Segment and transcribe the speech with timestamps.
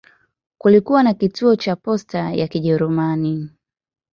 [0.57, 3.49] Kulikuwa na kituo cha posta ya Kijerumani.